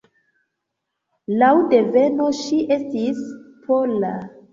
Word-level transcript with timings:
Laŭ 1.43 1.49
deveno 1.73 2.29
ŝi 2.37 2.57
estis 2.77 3.21
pola. 3.69 4.11